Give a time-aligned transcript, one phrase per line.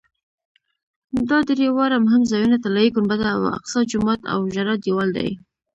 [1.29, 5.29] دا درې واړه مهم ځایونه طلایي ګنبده او اقصی جومات او ژړا دیوال دي.